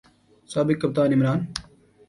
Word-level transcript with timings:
سابق 0.51 0.77
کپتان 0.81 1.09
عمران 1.15 1.39